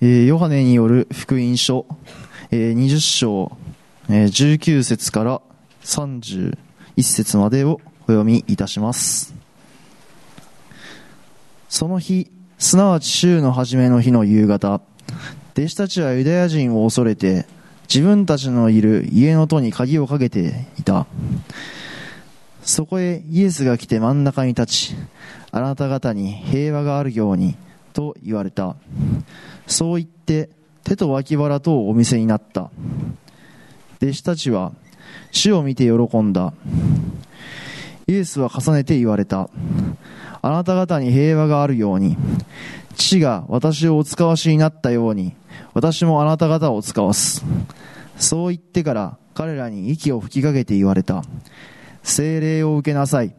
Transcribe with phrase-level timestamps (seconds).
[0.00, 1.86] ヨハネによる福音書、
[2.50, 3.56] 20章、
[4.08, 5.40] 19節から
[5.84, 6.54] 31
[7.02, 9.34] 節までをお読みいたします。
[11.70, 14.82] その日、すなわち週の初めの日の夕方、
[15.54, 17.46] 弟子たちはユダヤ人を恐れて、
[17.88, 21.06] 自分たちのいる家の戸に鍵をかけていた。
[22.62, 24.94] そこへイエスが来て真ん中に立ち、
[25.52, 27.56] あなた方に平和があるように、
[27.94, 28.76] と言われた。
[29.66, 30.50] そう言って、
[30.84, 32.70] 手と脇腹とをお見せになった。
[34.02, 34.72] 弟子たちは、
[35.32, 36.52] 主を見て喜んだ。
[38.06, 39.50] イエスは重ねて言われた。
[40.42, 42.16] あなた方に平和があるように、
[42.94, 45.34] 父が私をお使わしになったように、
[45.74, 47.44] 私もあなた方を使わす。
[48.18, 51.24] そう言ってから彼らに息を吹きかけて言われた。
[52.02, 53.34] 精霊を受けなさい。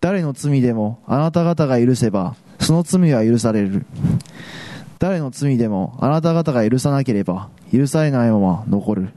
[0.00, 3.84] 誰の罪でもあなた方が許せば、その罪は許される。
[5.02, 9.08] 誰の罪でもあなた方が許さなければ、許されないまま残る。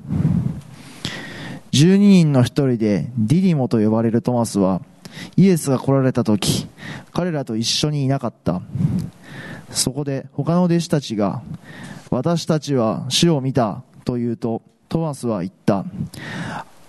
[1.73, 4.81] 12人の一人でディディモと呼ばれるトマスは、
[5.37, 6.65] イエスが来られた時、
[7.13, 8.63] 彼らと一緒にいなかった。
[9.69, 11.43] そこで他の弟子たちが、
[12.09, 15.85] 私たちは主を見たと言うと、トマスは言った。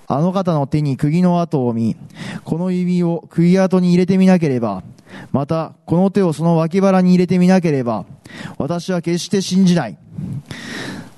[0.06, 1.96] あの方の手に釘の跡を見、
[2.44, 4.82] この指を釘跡に入れてみなければ、
[5.32, 8.04] またこの手をその脇腹に入れてみなければ、
[8.58, 9.98] 私は決して信じない。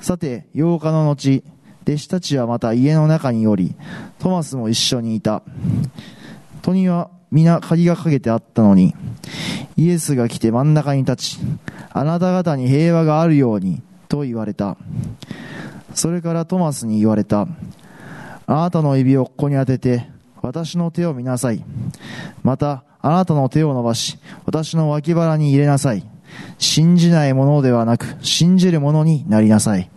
[0.00, 1.42] さて、8日の後、
[1.82, 3.74] 弟子たちはまた家の中におり、
[4.18, 5.42] トマスも一緒にいた。
[6.62, 8.94] 戸には皆鍵がかけてあったのに、
[9.76, 11.38] イエスが来て真ん中に立ち、
[11.90, 14.76] あなた方に平和があるように、と言われた。
[15.94, 17.46] それからトマスに言われた。
[18.46, 20.08] あなたの指をここに当てて、
[20.42, 21.64] 私の手を見なさい。
[22.42, 26.04] また、あなたの手を伸ばし、私の脇腹に入れなさい。
[26.58, 29.90] 信じないものではなく、信じるものになりなさい。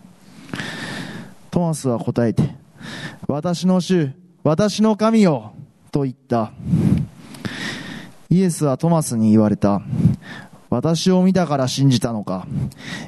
[1.49, 2.55] トマスは答えて、
[3.27, 4.11] 私の主、
[4.43, 5.53] 私の神よ、
[5.91, 6.51] と言った。
[8.29, 9.81] イエスはトマスに言われた。
[10.69, 12.47] 私を見たから信じたのか。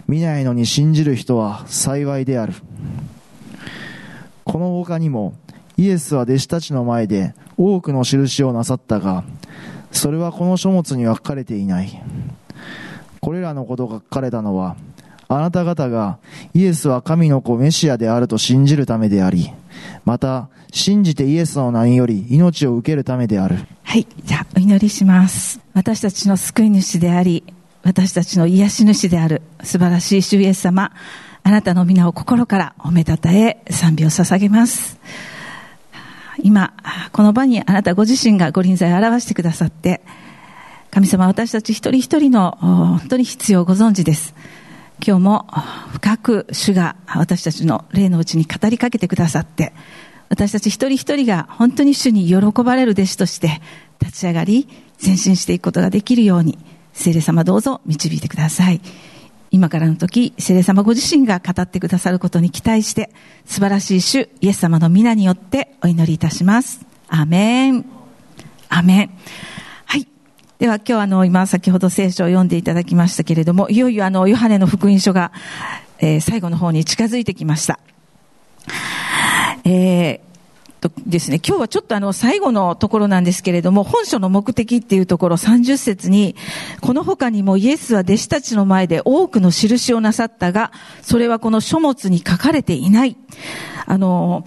[0.05, 2.53] 見ないのに信じる人は幸いである。
[4.43, 5.33] この他にも、
[5.77, 9.23] イエスは弟子たちの前で多くの印をなさったが、
[9.93, 12.03] それはこの書物には書かれていない。
[13.21, 14.75] これらのことが書かれたのは、
[15.29, 16.17] あなた方が
[16.53, 19.51] イエスは神の子メシアであると信じるためであり、
[20.03, 23.57] また信じてイエスの名により命を受けるためである。
[23.83, 24.07] はい。
[24.25, 25.59] じゃあ、お祈りします。
[25.73, 27.43] 私たちの救い主であり、
[27.83, 30.91] 私たちの癒し主である素晴らしい主イエス様、
[31.43, 34.99] あなたの皆を心から褒めたたえ、賛美を捧げます。
[36.43, 36.73] 今、
[37.13, 40.01] この場にあなたご自身がご臨在を表してくださって、
[40.91, 44.35] 神様私たち一人一人の本当に必要をご存知です。
[45.05, 45.47] 今日も
[45.91, 49.73] 深く主が私たちの霊のうちに語りかけてくださって、
[50.29, 53.61] 私たち一人一人が本当に主に喜ばれる弟子として
[53.99, 54.67] 立ち上がり、
[55.03, 56.59] 前進していくことができるように、
[56.93, 58.81] 聖霊様どうぞ導いてください。
[59.53, 63.11] 今からの時、聖霊様ご自身が語ってくださることに期待して、
[63.45, 66.83] 素晴らしい主、イエス様の皆によってお祈りいたします。
[67.07, 67.85] アーメン。
[68.69, 69.11] アーメン。
[69.85, 70.07] はい。
[70.57, 75.31] では今日あの、今先ほど聖書を読んでいただきましたけれども、いよいよあの、ヨハネの福音書が、
[75.99, 77.79] えー最後の方に近づいてきました。
[79.65, 80.32] えー
[80.89, 86.35] とですね、今日はちょっとあの最後のところなんですけれども、本書の目的っていうところ30節に、
[86.81, 93.15] この他にもイエスは弟子たちの前で多くの印をなさったが、それはこの書物に書かれていない。
[93.85, 94.45] あの、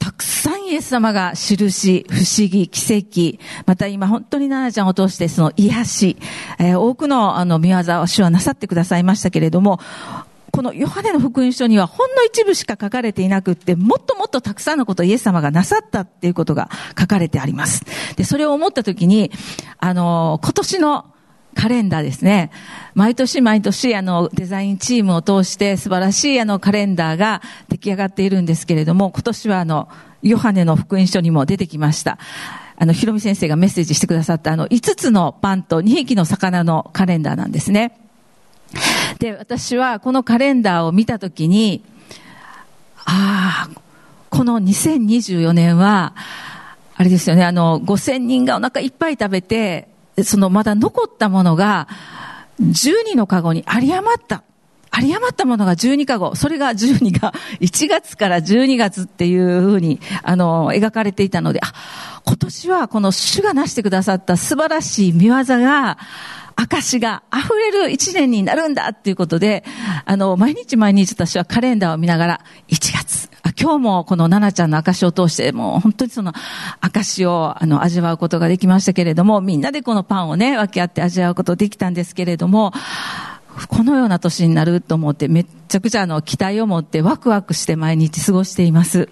[0.00, 6.16] たくさんイエス様が印、不思議、奇跡、また今本当に奈々ちゃんを通してその癒し、
[6.58, 9.78] えー多くのあの見業を主はなさってくださいましたけれども、
[10.52, 16.68] このヨハネの福音書にはほんの一部しか書かれていなくって、もっともっとたくさんのことをイエス様がなさったっていうことが
[16.98, 17.84] 書かれてあります。
[18.16, 19.32] で、それを思ったときに、
[19.78, 21.06] あの、今年の
[21.54, 22.50] カレンダーですね。
[22.94, 27.40] 毎年毎年、あの、デザインチームを通して素晴らしいあのカレンダーが
[27.70, 29.88] 出来上がっているんですけれども、今年はあの、
[30.22, 32.18] ヨハネの福音書にも出てきました。
[32.76, 37.98] あの、ひろみ先生がメッセージしてくださったあの、5つのパンと2匹の魚のカレンダーなんですね。
[39.18, 41.84] で、私はこのカレンダーを見たときに、
[43.04, 43.80] ああ、
[44.30, 46.14] この2024年は、
[46.94, 49.88] あれですよね、あの、5000人がお腹いっぱい食べて、
[50.22, 51.88] そのまだ残ったものが、
[52.60, 54.42] 12のカゴに有り余った。
[54.94, 56.34] 有り余ったものが12カゴ。
[56.34, 61.72] それが12が1月から12月っていうふうに、あの、描かれていたので、あ、
[62.24, 65.98] 今年はこの主がなしてくださった素晴らしい見業が、
[66.62, 69.64] 証が溢れる一年になるんだっていうことで、
[70.04, 73.28] あの、毎日毎日私はカレンダーを見ながら、1月、
[73.60, 76.32] 今日もこの奈々ちゃんの証を通して、もう本当にその
[76.80, 82.72] 証をあの味わうことができましたけれども、みんなでこのパンをね、分け合って味わうことできたんですけれども、
[83.68, 89.08] このような年になると思って、めっちゃくちゃあの期待を持ってワクワクして毎日過ごしています。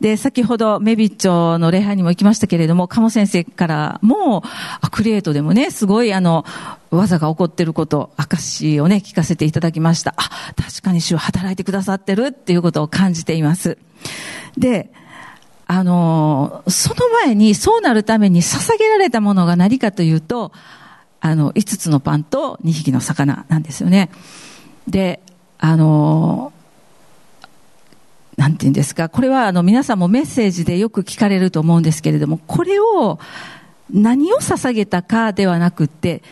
[0.00, 4.42] で、先ほどメビッチョの礼拝にも行きましたけれども、鴨先生からも、
[4.90, 6.44] クリエイトでもね、すごいあの、
[6.90, 10.14] 技が起こってること、証をね、聞かせていただきました。
[10.16, 13.78] あ、確かに主は働いてくださってるっていうことを感じています。
[14.56, 14.92] で、
[15.66, 20.50] あの、その前にそうなるために捧げられたものが何かというと、
[21.20, 24.10] あの、5つのパンと2匹の魚なんですよね。
[24.88, 25.20] で、
[25.58, 26.52] あの、
[28.36, 33.18] なんて言うんですか、これはあの皆さんもメッセージでよく聞かれると思うんですけれども、これを
[33.90, 36.22] 何を捧げたかではなくって、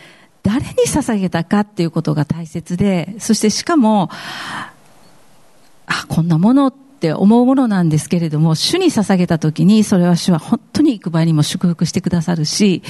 [0.43, 4.09] 誰に捧げたかっていうことが大切で、そしてしかも、
[5.87, 12.83] あ、こんなものってって思うものなんですけれども、主に捧げた時に、それは主は本当に行く場合にも祝福してくださるし、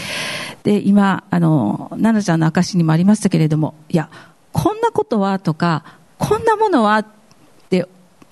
[0.62, 4.08] で、今、あの、奈々ちゃんの証にもありましたけれども、いや、
[4.52, 5.84] こんなことはとか、
[6.16, 7.06] こんなものはっ
[7.68, 7.86] て、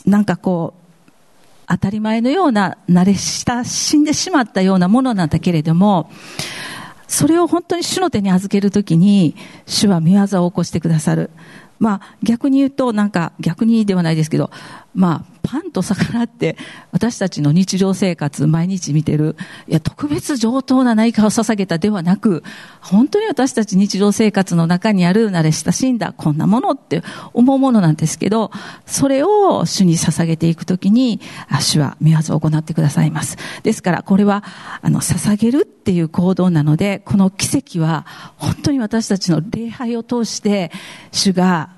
[0.07, 1.13] なんかこう、
[1.69, 6.11] 当たり前のような慣れ親しんでしまったようなものなんだけれども、
[7.07, 9.37] それを本当に主の手に預けるときに、
[9.67, 11.31] 主は見業を起こしてくださる。
[11.79, 14.51] まあ逆に言うと、なんか逆にではないですけど、
[14.95, 16.57] まあパンと魚って
[16.91, 19.37] 私たちの日常生活毎日見てる、
[19.69, 22.43] いや特別上等な何かを捧げたではなく、
[22.81, 28.51] 本当に私たち日常生活の中にある慣れ親しんだこんなものって思うものなんですけど、
[28.87, 31.21] それを主に捧げていくときに、
[31.61, 33.37] 主は見業を行ってくださいます。
[33.63, 34.43] ですからこれは、
[34.83, 38.05] あの、捧げるっていう行動なので、この奇跡は
[38.37, 40.73] 本当に私たちの礼拝を通して、
[41.13, 41.71] 主が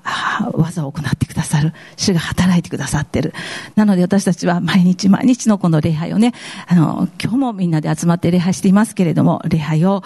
[0.53, 1.73] 技を行ってくださる。
[1.97, 3.33] 主が働いてくださってる。
[3.75, 6.33] なので私たちは毎日毎日のこの礼拝をね、
[6.67, 10.03] あの、今日もみんなで集まって礼拝していますけれども、礼拝を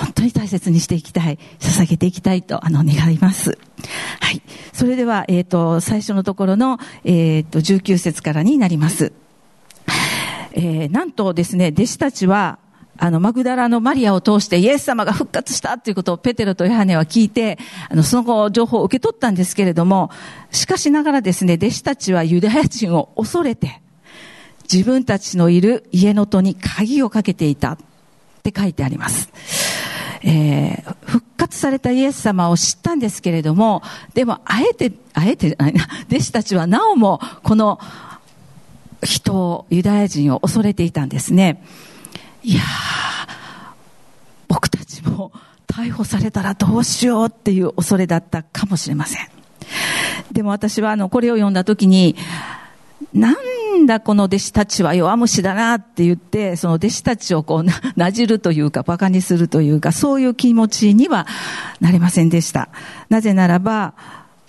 [0.00, 3.58] 本当に大切にしていきたい、捧げていきたいと、あの、願います。
[4.20, 4.42] はい。
[4.72, 9.12] それでは、えっ、ー、と、最初のところの、えっ、ー、と、19節からになります。
[10.52, 12.58] えー、なんとですね、弟子たちは、
[12.98, 17.58] あの、マグダラのマリアを通してイエス様が復活したということをペテロとヨハネは聞いて、
[17.88, 20.10] あの、その後情報を受け取ったんですけれども、
[20.50, 23.80] しかしながらですね、弟子たちはユダヤ人を恐れて、
[24.70, 27.78] 自分たちのいる家の戸に鍵をかけていたっ
[28.42, 29.30] て書いてあります。
[30.22, 33.82] えー、復活されたイエス様を知ったんですけれども、
[34.14, 37.78] でも、あえて、あえてじゃないな、弟子たちはなおも、この
[39.04, 41.62] 人を、ユダヤ人を恐れていたんですね。
[42.48, 42.62] いや
[44.48, 45.32] 僕たちも
[45.66, 49.28] 逮捕されたらどうしようっていう恐れだったかもしれません。
[50.32, 52.16] でも私はあの、これを読んだ時に、
[53.12, 53.34] な
[53.74, 61.26] んだこの弟子たちは弱虫だなって言って、その弟子たちをこうな、なじるというか、馬鹿にするというか、そういう気持ちには
[61.80, 62.70] なれませんでした。
[63.10, 63.92] なぜならば、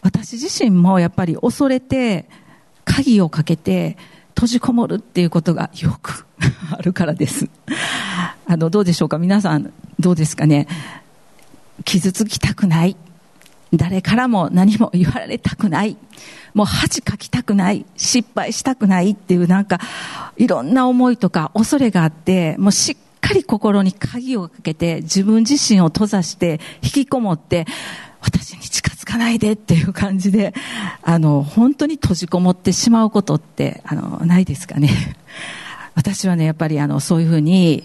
[0.04, 2.30] 私自身もやっぱり恐れて、
[2.86, 3.98] 鍵をかけて、
[4.40, 6.26] 閉じこもるっていうことがよく
[6.72, 7.50] あるからです。
[8.48, 9.18] あの、どうでしょうか？
[9.18, 10.66] 皆さん、どうですかね？
[11.84, 12.96] 傷つきたくない？
[13.74, 15.98] 誰からも何も言われたくない？
[16.54, 17.86] もう恥かきたくない？
[17.98, 19.78] 失敗したくないっていうなんか、
[20.38, 27.68] いろんな思いとか恐れがあって、もうしっかり心に鍵をかけて、自分自身を閉ざして、引きこもって、
[28.22, 28.56] 私
[29.10, 30.54] かないでっていう感じで、
[31.02, 34.90] あの、本当に閉じこもってしまうことって、あの、ないですかね。
[35.96, 37.84] 私はね、やっぱりあの、そういうふうに、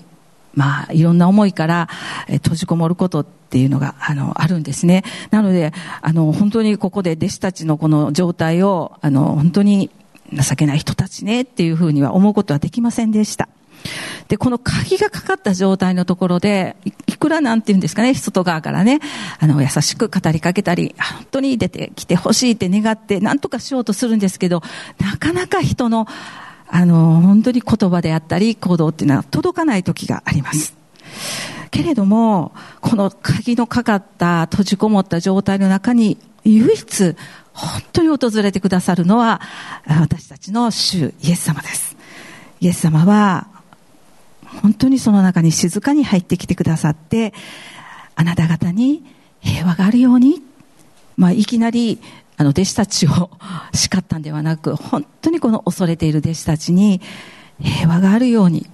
[0.55, 1.89] まあ、いろんな思いから、
[2.29, 5.03] え閉じこもることっていうのが、あの、あるんですね。
[5.31, 9.91] なので、あの、本当にここで弟子たちのこの状態を、あの、本当に
[10.33, 13.49] 情けない人たちねっていうふうには思うことはできませんでした。
[14.29, 16.77] で、この鍵がかかった状態のところで、
[17.07, 19.01] いくらなんて言うんですかね、外側からね、
[19.39, 24.63] あの、優しく語りかけたり、本当に出てきてほしいって願って、なんとかしようとするんですけど、
[25.01, 26.07] なかなか人の、
[26.69, 30.75] あの、本当に言葉であったり、行動っていうのは届かない時があります。
[31.71, 37.17] けれども、この鍵のかかった閉じこもった状態の中に、唯一、
[37.53, 39.41] 本当に訪れてくださるのは、
[39.87, 41.97] 私たちの主イエス様です。
[42.61, 43.49] イエス様は、
[44.63, 47.33] 本当にその中に静かに入ってきてくださって、
[48.17, 49.05] あなた方に
[49.41, 50.43] 平和があるように、
[51.17, 52.01] まあ、いきなり、
[52.37, 53.31] あの、弟子たちを
[53.75, 57.01] 叱ったんではなく、本当にこの恐れている弟子たちに
[57.61, 58.69] 平和があるように、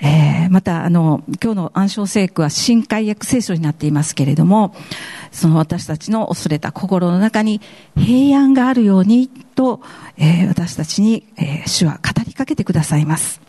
[0.00, 4.74] えー、また、あの、今日の暗唱聖句は新海訳聖書になっていますけれども、
[5.32, 7.60] その私たちの恐れた心の中に
[7.96, 9.80] 平安があるようにと、
[10.16, 13.43] えー、私たちに、えー、主は語りかけてくださいます。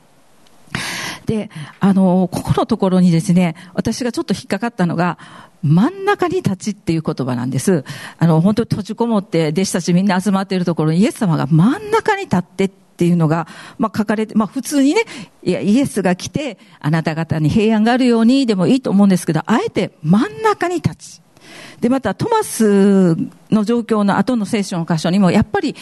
[1.25, 5.17] で、あの、ここのところにですね、私がちょっと引っかかったのが、
[5.63, 7.83] 真ん中に立ちっていう言葉なんです。
[8.19, 13.47] あの、本当に閉じこもって弟子たちみんな集まっているところにイエス様が真ん中に立ってっていうのが、
[13.79, 15.01] まあ書かれて、まあ普通にね、
[15.43, 21.21] いや、イエスが来て、あなた方に平安があるようにでもいいと思うんですけど、あえて真ん中に立ち。
[21.81, 23.15] で、またトマス
[23.51, 25.75] の状況の後の聖書の箇所にも、やっぱり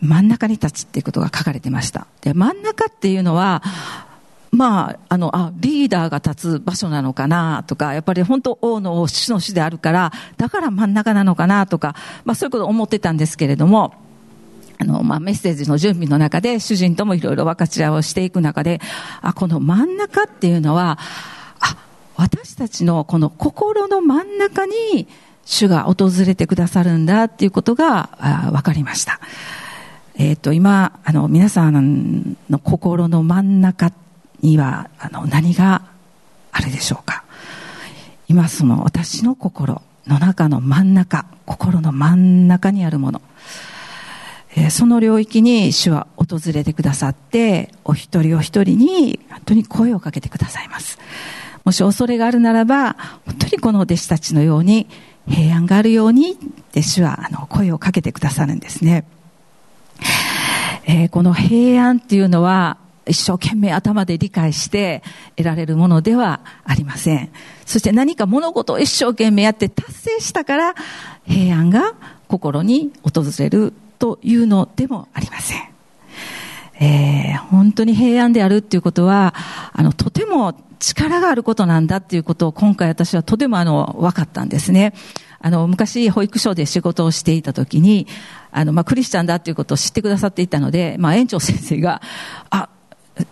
[0.00, 2.06] 真ん中に立つっていうことが書かれてました。
[2.20, 3.62] で、真ん中っていうのは、
[4.52, 13.94] まあ、あの、あ、リーダーが立つ場所なのかなとか、やっぱり本当王の主の主であるから、だから真ん中なのかなとか、まあそういうことを思ってたんですけれども、
[14.78, 18.80] あの、まあ、メッセージの準備の中で、主人ともいろいろ分かち合いをしていく中で、
[19.22, 20.98] あ、この真ん中っていうのは、
[21.60, 21.76] あ、
[22.16, 25.06] 私たちのこの心の真ん中に、
[25.44, 29.18] 主が訪れてくださるんだっていうことがあ分かりました。
[30.16, 33.92] えっ、ー、と、今、あの、皆さんの心の真ん中っ
[34.42, 35.82] には、あの、何が
[36.50, 37.24] あるでしょうか。
[38.28, 43.22] 今、その私の心の中の真ん中、心の真ん中にあるもの。
[44.54, 50.98] えー、その領域に主は訪れてくださって、お一人お一人に本当に声をかけてくださいます。
[51.64, 54.88] もし恐れがあるならば、本当にこの弟子たちのように
[55.28, 56.36] 平安があるようにっ
[56.72, 59.04] て主はあの声をかけてくださるんですね。
[60.84, 65.02] えー、この平安っていうのは一生懸命頭で理解して
[65.36, 67.30] 得られるものではありません。
[67.66, 70.74] そして何か物事を一生懸命やって達成したから
[71.24, 71.94] 平安が
[72.28, 75.72] 心に訪れるというのでもありません。
[76.80, 79.34] えー、本当に平安であるっていうことは、
[79.72, 84.92] あの、とても力があることなんだっていうことを今回私はとてもあの、分かったんですね。
[85.38, 88.06] あの、昔保育所で仕事をしていた時に、
[88.50, 92.02] あの、まあ、クリスチャンだっていうことを知ってくださっていたので、まあ、園長先生が、
[92.50, 92.68] あ、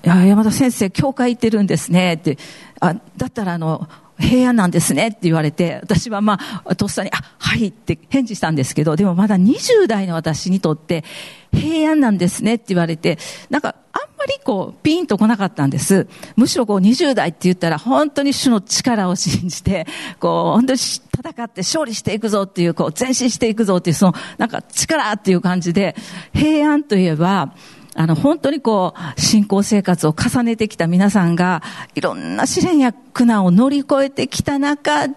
[0.03, 2.39] 山田先生、教会行ってるんですね、って、
[2.81, 3.89] あ、だったらあの、
[4.21, 11.05] 平安なんですねって言われて、私はまあ、とっさに、あ、はいって返事したんですけど、でもまだ20代の私にとって、
[11.53, 13.19] 平安なんですねって言われて、
[13.49, 16.07] なんか、あんまりこう、ピンと来なかったんです。
[16.37, 19.87] むしろこう、20代って言ったら、本当に主の力を信じて、
[20.21, 25.97] こう、本当に戦って勝利していくぞっていう、こう、前進していくぞっていう、その、なんか力っていう感じで、
[26.35, 27.55] 平安といえば、
[27.95, 31.63] あの、本当にこう、信仰生活を重ねてきた皆さんが、
[31.95, 35.15] いろんな試練や苦難を乗り越えてきた中で、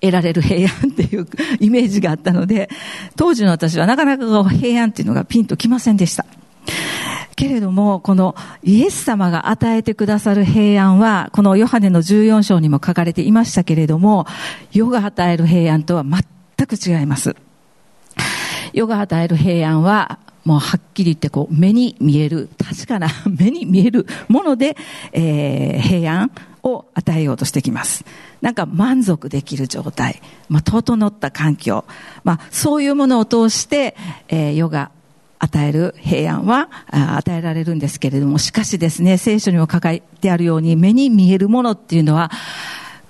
[0.00, 1.26] 得られる平安っていう
[1.60, 2.70] イメージがあったので、
[3.16, 6.24] 当時の私はなかなか平安っていうのがピンときませんでした。
[7.34, 14.26] けれども、このイエス様が与えてくださる平安は、このヨハネの14章にも書かれていましたけれども、
[14.72, 17.36] 世が与える平安とは全く違います。
[18.72, 24.78] 世が与える平安は、もうはっきり言ってこう目に見える、確かな 目に見えるもので、
[25.12, 26.30] えー、平安
[26.62, 28.06] を与えようとしてきます。
[28.40, 31.84] なんか満足できる状態、まあ、整った環境、
[32.24, 33.94] まあ、そういうものを通して、
[34.28, 34.90] えー、世が
[35.38, 42.30] 与える平安は与えられるんですけれども、しかしですね、聖書にも書かれてあるように、目に見えるものっていうのは、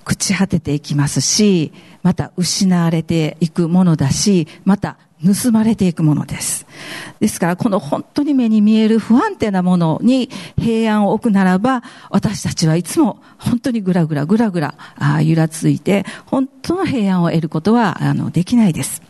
[0.03, 1.71] 朽ち果てていきますし、
[2.03, 6.65] また失われていくものだし、また盗まれていくものです。
[7.19, 14.75] ですから、この本当に目に見える不安定なものに平安を置くならば、私たちはいつも本当にぐらぐらぐらぐら
[15.21, 19.01] 揺らついて、本当の平安を得ることはあのできないです。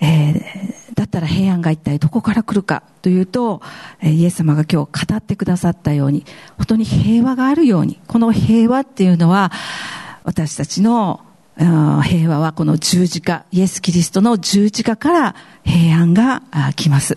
[0.00, 3.60] えー、だったら平安が一体どこから来るかというと、
[4.02, 6.24] イエス様が今日語ってくださったように、
[6.56, 9.52] 本当に平和があるように、この平和っていうのは、
[10.24, 11.20] 私たちの
[11.58, 15.34] 平和はこの十字架、イエス・キリストの十字架から
[15.64, 16.42] 平安が
[16.76, 17.16] 来ます。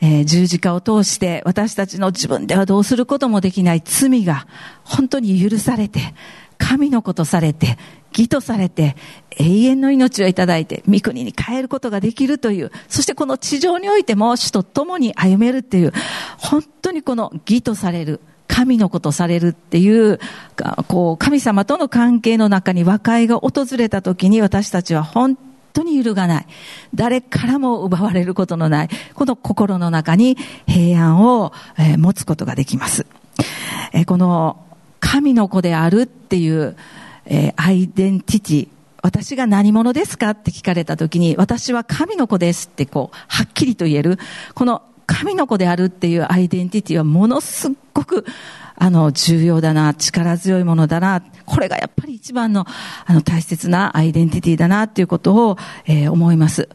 [0.00, 4.46] えー、十字架を通して私たちの自分ではどうすることもできない罪が
[4.82, 6.14] 本当に許されて、
[6.56, 7.76] 神のことされて、
[8.12, 8.96] 義とされて、
[9.38, 15.92] 永遠の命をいただいて、御国に変えることができるという、そしてこの地上においても主と共に歩めるっていう、
[16.38, 20.18] 本当にこの義とされる、神のことされるっていう、
[20.88, 25.38] こう、神様との関係の中に和解が訪れた時に私たちは本
[25.72, 26.46] 当に揺るがない。
[26.92, 33.06] 誰からも奪われることのない、この心の中に平安を、え持つことができます。
[33.92, 34.64] えこの
[34.98, 36.76] 神の子であるっていう、
[37.26, 38.68] えアイデンティティ、
[39.00, 44.18] 私が何者ですかって聞かれた時に、私は神の子ですってこう、はっきりと言える、
[44.54, 48.24] この神の子であるっていうアイデンティティはものすごく
[48.82, 52.64] あの、重要だな、力強いものだな、これがやっぱり一番の、
[53.04, 56.70] あの、大切なアイデンティティだな、っていうことを、えー、思います。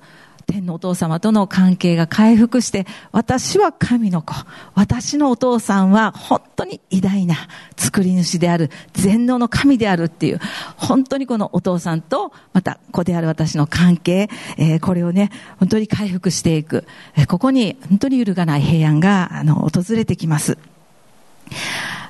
[0.46, 4.34] 天のお父様との関係が回復して、私は神の子。
[4.74, 7.36] 私のお父さんは本当に偉大な
[7.76, 10.40] 作り主である、全能の神であるっていう、
[10.78, 16.86] 本当にこのお父さんと、また子である私の関係、えー、これをね、本当に回復していく。
[17.28, 20.58] ここに本当に揺るがない平安が、あの、訪れてきます。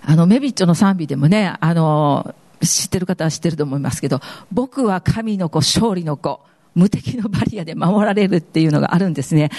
[0.04, 6.42] あの、メビッチョの賛美でもね、あの、知ってる方は知ってると思いますけど、僕は神の子、勝利の子。
[6.76, 9.50] 無敵のバリアで守られるっていうのがあるんですね。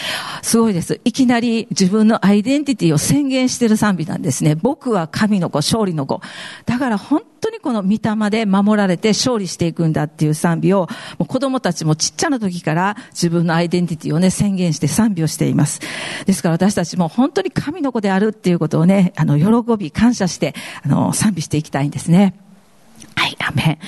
[0.43, 1.01] すごいです。
[1.05, 4.55] いきなり自分のアイデンティティを宣言してる賛美なんですね。
[4.55, 6.21] 僕は神の子、勝利の子。
[6.67, 15.81] だから本当にこの御霊で守られて勝利していくんだっていう賛美を、もう子供たちもちっちゃな時から自分のアイデンティティをね、宣言して賛美をしています。
[16.27, 22.35] ですから私たちも本当に神の子であるっていうことをね、あの、喜び、感謝して、あの、賛美していきたいんですね。
[23.17, 23.79] はい、アメ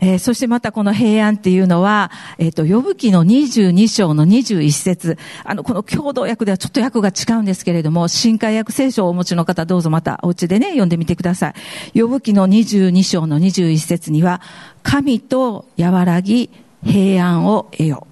[0.00, 0.06] ン。
[0.06, 11.52] えー、そしてまたこの平安っていうのは、えっ、ー、と、呼ぶ記の22章の21節あの、この共同訳ではちょっと訳が違うんですけれども、新海訳聖書をお持ちの方どうぞまたお家でね、読んでみてくださ
[11.94, 12.00] い。
[12.00, 14.40] 呼ぶ記の22章の21節には、
[14.84, 16.48] 神と和らぎ
[16.84, 18.06] 平安を得よ。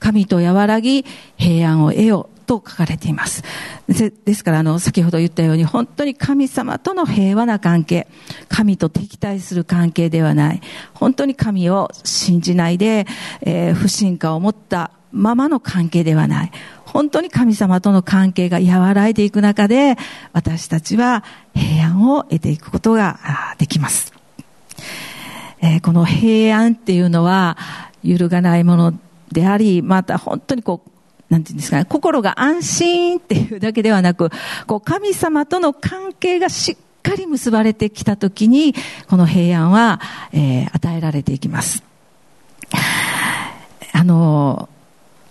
[0.00, 1.04] 神と和らぎ
[1.36, 2.28] 平安を得よ。
[2.50, 3.44] と書かれています。
[3.86, 8.08] ですから、あの、先ほど言ったように、本当に神様との平和な関係、
[8.48, 10.60] 神と敵対する関係ではない、
[10.92, 13.06] 本当に神を信じないで、
[13.42, 16.50] えー、不信感を持ったままの関係ではない。
[16.84, 19.96] 本当に神様との関係が和らいでいく中で、
[20.32, 21.22] 私たちは
[21.54, 24.12] 平安を得ていくことができます。
[25.60, 27.56] えー、この平安っていうのは、
[28.02, 28.94] 揺るがないもの
[29.30, 30.89] であり、また本当にこう、
[31.30, 34.30] なんていうんですかね、心が安心っていうだけではなく、
[34.66, 38.74] こう、神様との関係がしっかり結ばれてきたときに、
[39.08, 40.00] この平安は、
[40.32, 41.84] えー、与えられていきます。
[43.92, 44.68] あの、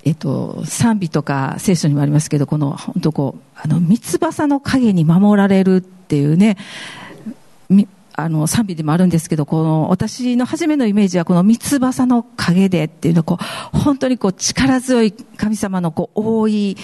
[0.06, 6.58] えっと、賛美とか聖書にもありますけど、この、本当こう、あの、三つ葉の影に守られるっていうね、
[8.20, 13.38] あの、賛美でもあるんですけど、この、私の初めのイメージは、この三つ葉の影でっていうのこ
[13.74, 16.78] う、本当にこう、力強い神様のこう、覆い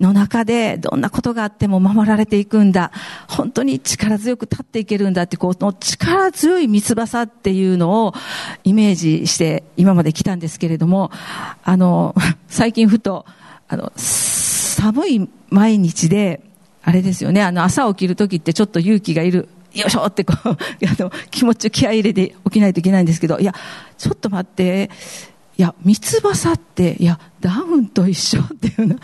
[0.00, 2.92] の中で、どんなことがあっても守られていくんだ。
[3.28, 8.14] 本当に力強く立っていけるんだって、この力強い三つ葉っていうのを
[8.64, 11.10] イメージして今まで来たんですけれども、
[11.64, 12.14] あの、
[12.48, 13.26] 最近ふと、
[13.68, 16.42] あの、寒い毎日で、
[16.82, 19.48] あれですよね、あの、朝起きるときってちょっと勇気がいる
[19.80, 20.56] よいしょってこう、 あ
[20.98, 23.54] の、気持ちを気合い入れて起きないといけないんですけど、いや、
[23.98, 24.90] ちょっと待って、
[25.58, 28.96] いや、三つ葉さって、いや、ダウンと一緒っていうの、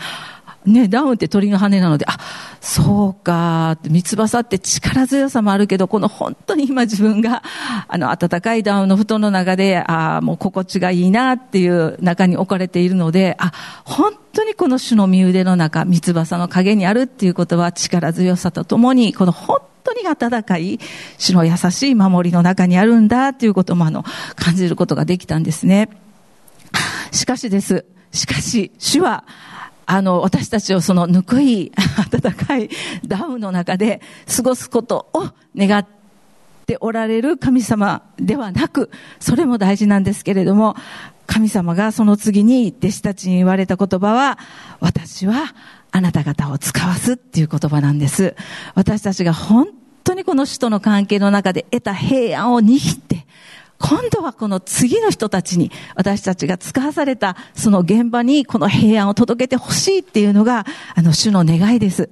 [0.65, 2.17] ね、ダウンって鳥の羽なので、あ、
[2.61, 7.43] そうか、三つ葉さって力強さもあるけど、この本当に今自分が、
[7.87, 13.51] あの、暖かいダウンの布団の中で、あもう心地がいいなっていう中に置かれているので、あ、
[13.83, 20.79] 本当にこの種の身腕の中、三つ葉さの影にあるっていうことは力強さとともに、この本当に温かい、
[21.17, 24.03] 主の優しい守りの中にあるんだということもあの、
[24.35, 25.89] 感じることができたんですね。
[27.11, 27.85] しかしです。
[28.11, 29.25] しかし、主は、
[29.85, 31.71] あの、私たちをそのぬくい、
[32.09, 32.69] 暖かい
[33.05, 34.01] ダウの中で
[34.35, 35.85] 過ごすことを願っ
[36.65, 40.75] ておられる神様ではなく、それも大事なんですけれども、
[41.27, 44.37] 神様がその次に弟子たちに言われた言葉は、
[44.79, 45.53] 私は
[45.93, 48.35] あなた方を使わすっていう言葉なんです。
[48.73, 49.67] 私たちが本
[50.03, 53.27] 当にこの首都の関係の中で得た平安を握って、
[53.77, 62.09] 今度はこの次の人たちに私たちが使わされたその現場にこの平安を届けてほしいっていうのがあの主の願いです。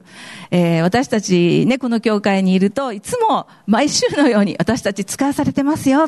[0.51, 6.07] えー、私たちね、この教会にいるといつも毎週のように私たち使わされてますよ。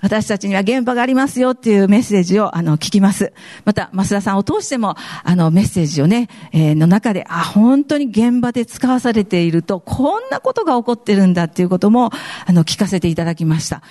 [0.00, 3.32] 私たちには現場がありますよっていうメッセージを、あの、聞きます。
[3.64, 12.10] また、増田さんを通しても、あの、メッセージをね、えー、の中で、あ、本当に現場で使わされていると、こんなことが起こってるんだっていうことも、
[12.46, 13.82] あの、聞かせていただきました。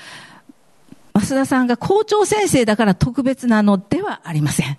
[1.13, 4.77] 増田さんが校長先生だから特別なのではありません。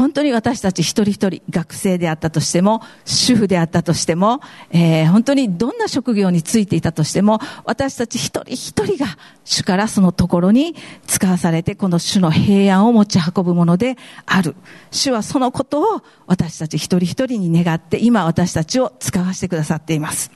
[0.00, 10.74] 本当に私たち一人一人、学生であったとしても、主婦であったとしても、えー、本当にどんな職業についていたとしても、私たち一人一人が主からそのところに
[11.06, 14.56] 使わされて、この主の平安を持ち運ぶものである。
[14.90, 20.30] 主はそのことを私たち一人一人に願って、今私たちを使わせてくださっています。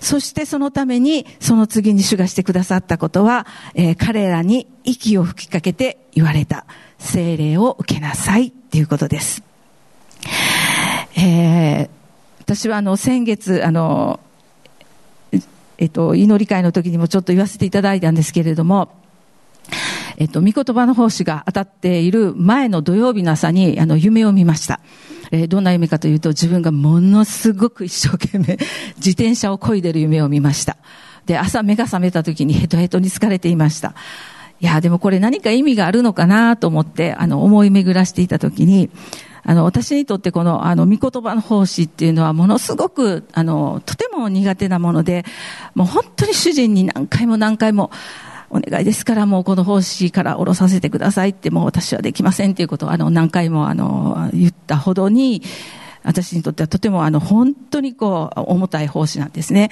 [0.00, 6.64] そしてそのために、その次に主がしてくださったことは、えー、彼らに息を吹きかけて言われた。
[7.04, 9.42] 精霊を受けなさいっていうことです。
[11.16, 11.88] えー、
[12.40, 14.20] 私はあの先月、あの、
[15.78, 18.90] えっと、祈り会の時にもちょっと言わせていただいたんですけれども、
[20.16, 24.80] えっと、御言葉の奉仕が当たっている前の土曜日の朝に、あの、夢を見ました。
[25.30, 28.58] えー、どんな夢かというと、自分がものすごく一生懸命、
[28.96, 30.76] 自転車を漕いでる夢を見ました。
[31.26, 33.94] で、朝目が覚めた時にヘトヘトに疲れていました。
[34.60, 38.90] いや、でもこれ何か意味があるのかなと思って、あの、思い巡らしていた時に、
[39.42, 45.24] あの、私にとってこの、あの、御言葉の奉仕っていうのはものすごく、あの、とても苦手なもので、
[45.74, 47.90] もう本当に主人に何回も何回も、
[48.50, 55.42] お願いですからもうこの奉仕から下ろさせてくださいってもう私はできませんっていうことをあの何回もあの言ったほどに
[56.04, 59.70] 私にとってはとてもあの本当にこう重たい奉仕なんですね。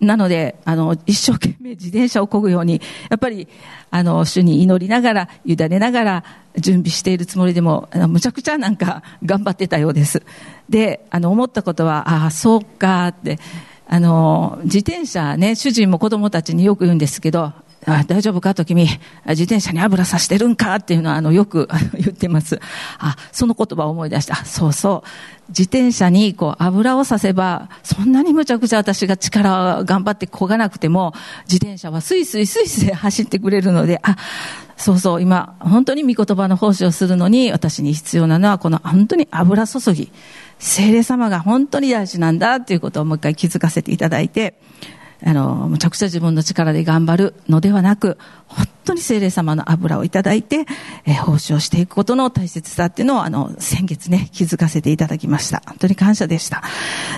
[0.00, 3.48] なので、あの、一生懸命自転車をこぐように、やっぱり、
[3.90, 6.24] あの、主に祈りながら、委ねながら、
[6.58, 10.22] 準備しているつもりでも、むちゃくちゃなんか頑張ってたようです。
[10.68, 13.38] で、あの、思ったことは、ああ、そうかって、
[13.88, 17.52] あの、自転車ね、主人も子供たちによく言うんですけど、
[17.88, 18.52] あ大丈夫か？
[18.54, 18.82] と君、
[19.28, 20.74] 自転車に油さしてるんか？
[20.76, 21.68] っていうのは、あの、よく
[21.98, 22.60] 言ってます。
[22.98, 24.44] あ、その言葉を思い出した。
[24.44, 25.08] そうそう。
[25.50, 34.16] 自転車にこう油をさせば、そんなにむちゃくちゃ私が力を頑張って漕がなくても、自転車はスイスイスイスイ走ってくれるので、あ、
[34.76, 40.10] そうそう、今、本当に御言葉の奉仕をするのに、私に必要なのは、この本当に油注ぎ。
[40.58, 44.58] 精霊様が本当に大事なんだっていうことをもう一回気づかせていただいて、
[45.26, 50.66] あの、むちゃくちゃ自分の力で頑張るのではなく、本当に精霊様の油をいただいて、
[51.04, 55.64] えー、奉仕をしていくことの大切さっていうのを、あの、先月ね、気づかせていただきました。
[55.66, 56.62] 本当に感謝でした。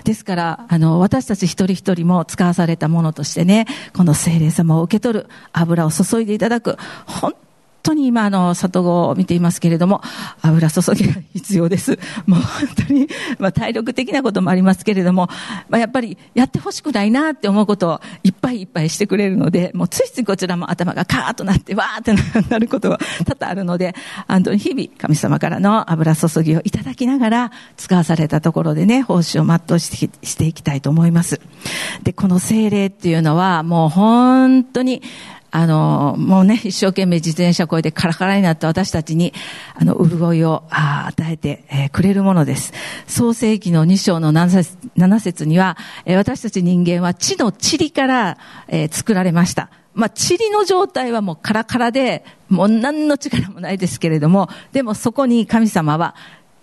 [0.04, 7.47] ですから、あの、私たち一人一人も使わされたものとしてね、この精霊様を受け取る油を注いでいただく、本当
[7.88, 10.02] 当に今、あの、里子を見ていますけれども、
[10.42, 11.98] 油注ぎが必要です。
[12.26, 15.28] もう本当に、まあ、体力的なこともありますけれども、
[15.68, 22.14] まあ、やっぱりやってほしくないなって思うことをいっぱいいっぱいしてくれるので、もうついついこちらも頭がカーッとなって、わーって
[22.50, 23.94] なることが多々あるので、
[24.26, 31.40] 本当に日々、神様からの油注ぎをいただきながら、使わされたところでね、奉仕を全うしてしていきたいと思います。
[32.02, 35.02] で、この精霊っていうのは、もう本当に、
[35.50, 39.32] あの、もうね、一生懸命自転車こいでカラカラになった私たちに、
[39.74, 42.72] あの、潤いを与えて、え、くれるものです。
[43.06, 49.70] 創世記の2章の 7, 節には、え、私たち人間は地の塵から、え、作られました。
[49.94, 56.14] まあ、塵の状態はもうカラカラで、もう何の力もないですけれども、でもそこに神様は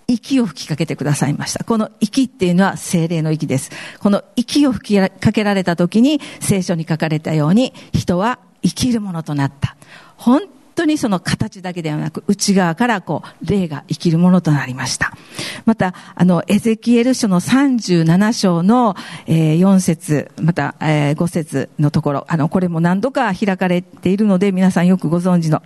[0.08, 1.64] 息を吹きかけてくださいました。
[1.64, 3.72] この息っていうのは精霊の息です。
[4.00, 9.76] この息を吹きかけられた時に聖書に書かれたように人は生きるものとなった。
[10.18, 10.42] 本
[10.76, 15.14] 当にその形だけではなく、内側からこう、霊が生きるものとなりました。
[15.66, 18.96] また、あの、エゼキエル書の37章の、
[19.28, 25.62] えー、4節また、えー、5節のところ、あの、これも何度か開かれているので、皆さんよくご存知の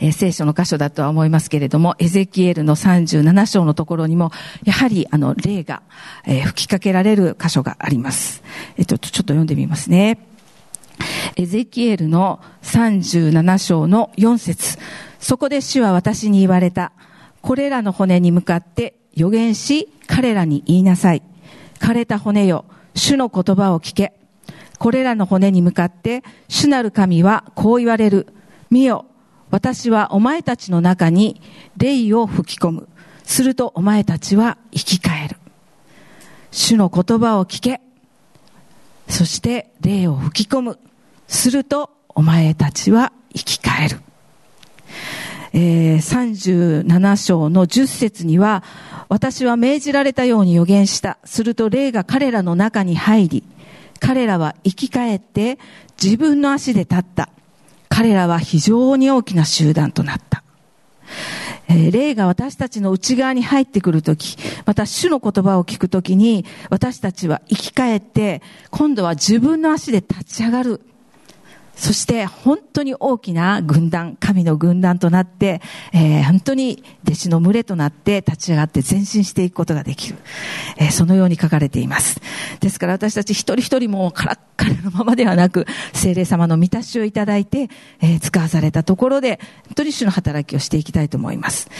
[0.00, 4.30] え、聖書の箇所だとは思いますけれども、エゼキエルの37章のところにも、
[4.64, 5.82] やはり、あの、霊が、
[6.26, 8.42] えー、吹きかけられる箇所があります。
[8.76, 10.18] えっと、ちょっと読んでみますね。
[11.36, 14.78] エゼキエルの37章の4節
[15.18, 16.92] そこで主は私に言われた。
[17.42, 21.22] これらの骨に向かって予言し、彼らに言いなさい。
[21.78, 24.12] 枯れた骨よ、主の言葉を聞け。
[24.78, 28.28] これらの骨に向かって、主なる神はこう言われる。
[28.70, 29.06] 見よ、
[29.50, 31.40] 私はお前たちの中に
[31.76, 32.88] 霊を吹き込む。
[33.24, 35.36] するとお前たちは生き返る。
[36.50, 37.80] 主の言葉を聞け。
[39.08, 40.78] そして霊を吹き込む。
[41.28, 44.00] するとお前たちは生き返る。
[45.52, 48.64] えー、37章の10節には、
[49.08, 51.18] 私は命じられたように予言した。
[51.24, 53.44] すると霊が彼らの中に入り、
[54.00, 55.58] 彼らは生き返って
[56.02, 57.28] 自分の足で立った。
[57.88, 60.42] 彼らは非常に大きな集団となった。
[61.68, 70.80] えー、霊が私たちの内側に入ってくるとき、また主の言葉を聞くときに、私たちは生き返って、今度は自分の足で立ち上がる。
[71.78, 75.62] そして本当に大きな軍団、神の軍団となって、
[75.94, 80.16] えー、本当に弟子の群れとなって立ち上がって前進していくことができる。
[80.76, 82.20] えー、そのように書かれています。
[82.58, 91.70] ですから私たち一人一人もカラッカラのままではなく、精霊様の満たしをいただいて、えー、使わされたところで、本当に主の働きをしていきたいと思います。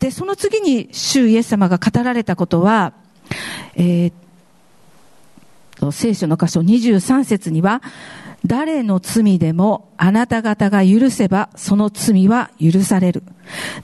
[0.00, 2.92] で、その次に主イエス様が語られたことは、
[3.76, 7.82] えー、聖書の箇所23節には、
[8.46, 13.22] 誰の罪でもあなた方が許せばその罪は許される。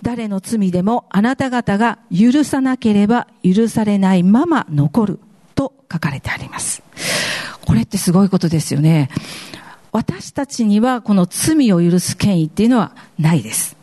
[0.02, 5.20] 誰の罪でもあなた方が許さなければ許されないまま残る
[5.54, 6.82] と書かれてあります。
[7.64, 9.10] これってすごいことですよね。
[9.92, 13.76] 私たちにはこの罪を許す権威っていうのはないです。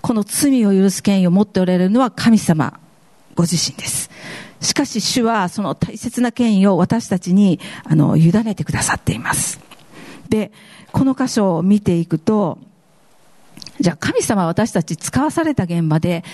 [0.00, 2.78] この罪を許す権威を持っておられるのは神様
[3.34, 4.10] ご自身です。
[4.60, 9.63] しかし主はその大切な権威を私たちにあの委ねてくださっています。
[10.28, 10.52] で、
[10.92, 12.58] この箇所を見ていくと、
[13.80, 16.24] じゃあ神様は私たち使わされた現場で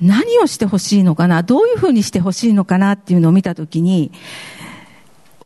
[0.00, 4.12] 何をしてほしいのかな、どういうふうにしてほしいのかなっていうのを見たときに、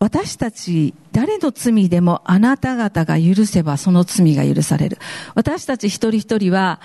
[0.01, 4.99] 私たち誰の罪でもあなた方が許せばその罪が許される。
[5.35, 6.81] 私たち一人一人は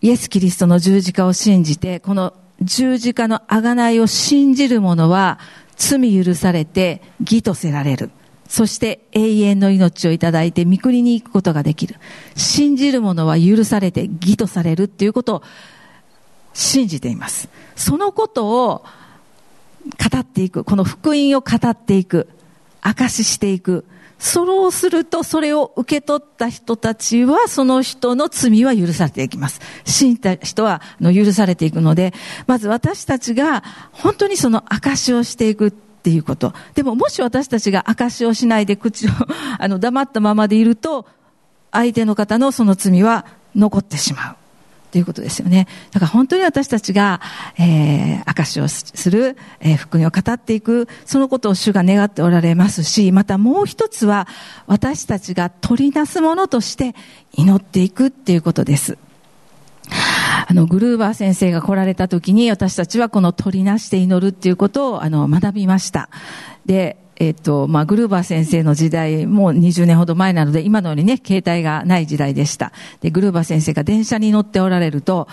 [0.00, 5.38] イエス・キリストの十字架を信じて、この十字架の贖いを信じる者は
[5.76, 8.10] 罪許されて義とせられる。
[8.48, 11.96] そして永遠の命をいただいて御国に行くことができる。
[12.36, 15.42] 信じる者は許されて義とされるっていうことを
[16.52, 17.48] 信じています。
[17.74, 18.84] そのことを
[20.12, 20.64] 語っていく。
[20.64, 22.28] この福音を語っていく。
[22.80, 23.84] 証ししていく。
[24.18, 29.60] そうすると、それを受け取った人たちは、その人の罪は許されていきます。
[29.84, 32.14] 信じた人は許されていくので、
[32.46, 35.70] まず私たちが本当にその証しをしていく
[36.06, 36.52] っていうこと。
[36.74, 39.10] でも、もし私たちが証しをしないで口を
[39.58, 41.04] あの黙ったままでいると、
[41.72, 44.36] 相手の方のその罪は残ってしまう。
[44.92, 45.66] ということですよね。
[45.90, 47.20] だから本当に私たちが、
[47.58, 54.28] えー、証をする、えー、福音を語っていく、そのことを主が願っておられますし、またもう一つは、
[54.68, 56.94] 私たちが取り出すものとして
[57.32, 58.96] 祈っていくっていうことです。
[59.90, 66.08] あの、グルーバー先生が来られた時に、私たちはこの取りなして祈るっていうことを、あの、学びました。
[66.66, 72.72] で、えっ、と、まあ、グルーバー先生の時代、もう20年ほど前なので、今のようにね、携帯がない時代でした。
[73.00, 75.26] で、グルーバー先生が電車に乗っておられると、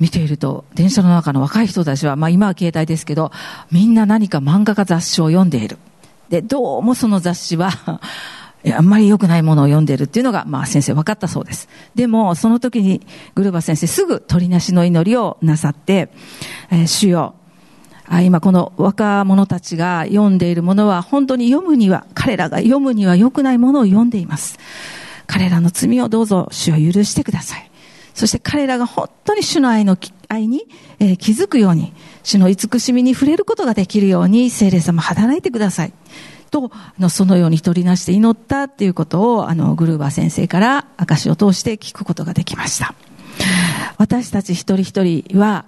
[0.00, 3.32] 見ていると、電車の中の若い人たちは、まあ、今は携帯ですけど、
[3.70, 5.78] みんな何か漫画か雑誌を読んでいる。
[6.30, 7.70] で、どうもその雑誌は
[8.74, 11.68] あんまり良くないものを読んでるっていうのが、まあ先生分かったそうです。
[11.94, 16.10] でも、その時にグルーバ先生すぐ鳥なしの祈りをなさって、
[16.70, 17.34] えー、主よ、
[18.22, 24.58] 今この若者たちが読んでいるものは本当に読むには、彼らが読むには良くないものを読んでいます。
[25.26, 27.70] 彼らの罪をどうぞ主を許してください。
[28.14, 29.98] そして彼らが本当に主の愛の
[30.28, 30.66] 愛に、
[31.00, 35.92] えー、気づくように、主の慈しみに触れることができるように、聖霊様働いてください。
[36.56, 42.94] と、あの、そのように取りなして祈ったっていうことを、あの、グルーバー先生から証を通して聞くことができました。
[43.98, 45.66] 私たち一人一人は、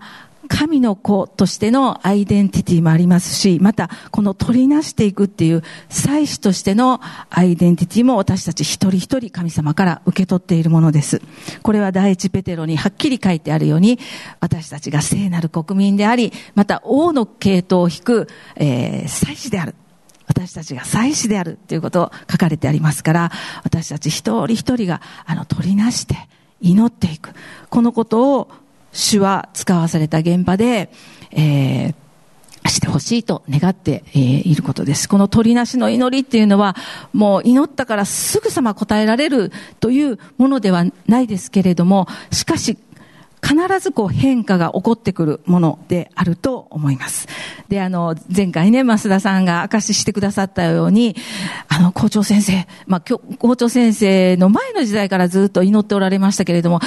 [0.48, 11.20] 神の子としてのアイデンティティもありますし、また、この取りなしていくっていう祭司としてのアイデンティティも私たち一人一人神様から受け取っているものです。
[11.62, 13.98] これは第一ペテロにはっきり書いてあるように、
[14.40, 19.74] 私たちが聖なる国民であり、また王の系統を引く、えー、祭司である。
[20.28, 23.32] 私たちが祭司であるということを書かれてありますから、
[23.64, 26.16] 私たち一人一人が、あの、取りなして
[26.60, 27.32] 祈っていく。
[27.70, 28.50] このことを
[28.92, 30.90] 主は使わされた現場で、
[31.32, 31.94] えー
[32.68, 35.08] してほしいと願って、えー、いることです。
[35.08, 36.76] この鳥なしの祈りっていうのは、
[37.12, 42.76] もう祈ったからすぐさま答えられるというものではないですけれども、しかし
[43.42, 47.28] 必ずこう変化が起こってくるものであると思います。
[47.68, 51.16] で、あの、前回ね、増田さんが証ししてくださったように、
[51.68, 56.80] あの、校長先生、まあ、校長先生の前の時代からずっと祈っておられましたけれども、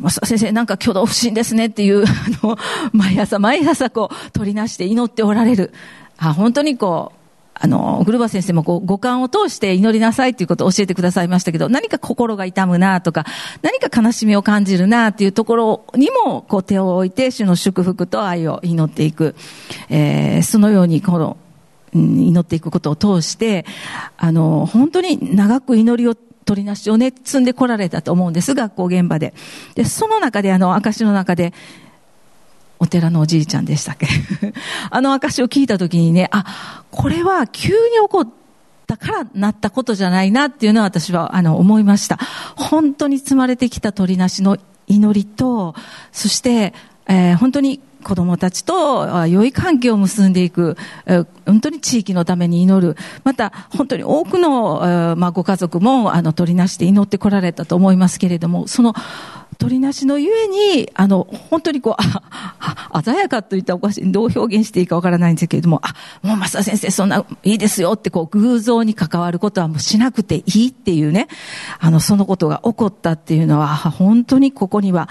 [0.00, 2.06] 増田先生なんか挙動不審ですねっていう、あ
[2.42, 2.56] の、
[2.92, 5.72] 毎朝毎朝こう、取りなして祈っておられる。
[6.18, 7.17] あ本当にこう、
[7.60, 13.24] あの、グルバ先生もこう五感を通して祈りなさいということを教えてくださいましたけど、何か心が痛むなとか、
[13.62, 19.34] 何か悲しみを感じるなっていうところにも、こう手を置いて、主の祝福と愛を祈っていく。
[19.88, 21.36] えー、そのように、この、
[21.94, 23.64] 祈っていくことを通して、
[24.16, 29.34] あの、本当に長く祈りを取りなしをね、積んでこられたと思うんです、学校現場で。
[29.74, 31.52] で、その中で、あの、証の中で、
[32.78, 34.06] お寺のおじいちゃんでしたっけ？
[34.90, 38.28] あの証を聞いたときにね、あ、これは急に起こっ
[38.86, 42.18] たからなったことじゃないなっていうのは私はあの思いました。
[42.56, 45.74] 本当に積まれてきた鳥なしの祈りと、
[46.12, 46.72] そして、
[47.06, 50.76] えー、本当に子供たちと良い関係を結んでいく、
[51.46, 52.96] 本当に地域のために祈る。
[53.24, 58.94] また、本当に多くの、まあ、ご家族も、あの、取りなして祈ってこられたと思いますけれども、その、
[59.58, 71.26] 鳥なしのゆえに、あの、本当にこう、あ、鮮やかといったおかしい、どう表現していいかわからないんですけれども、あ、もう増田先生、そんな、いいですよって、こう、偶像に関わることはもうしなくていいっていうね、
[71.80, 75.08] あの、そのことが起こったっていうのは、本当にここには、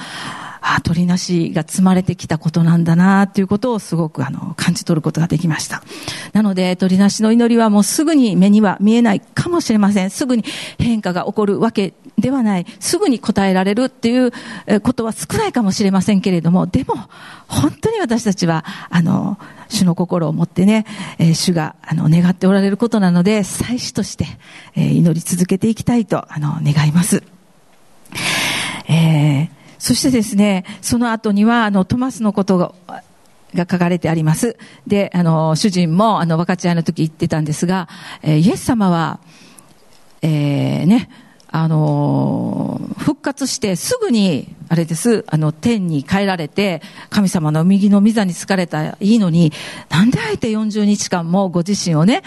[0.75, 5.83] あ、鳥なしが積まれてきたことなんだなっていうことをすごくあの感じ取ることができました。
[6.33, 10.09] なので鳥なしの祈りはもうすぐに目には見えないかもしれません。
[10.09, 10.43] すぐに
[10.77, 12.65] 変化が起こるわけではない。
[12.79, 14.31] すぐに答えられるっていう
[14.81, 16.95] ことは少ないかもしれませんけれども、でも
[17.47, 19.37] 本当に私たちはあの
[19.69, 20.85] 主の心を持ってね、
[21.17, 24.25] え、主があの願っておられることなので、祭司として、
[24.75, 27.23] え、祈り続けていきたいとあの願います。
[28.89, 32.73] えーそしてですね、その後には、あの、トマスのことが、
[33.53, 34.57] が書かれてあります。
[34.85, 37.87] で、あの、主人も、あの、分かち合いの時言ってたんですが、
[38.21, 39.19] えー、イエス様は、
[40.21, 41.09] えー、ね、
[41.49, 49.53] あのー、復活してすぐに、あれです、あの、天に帰られて、神様の右の御座に疲れたらいいのに、
[49.89, 52.21] なんであえて40日間もご自身をね、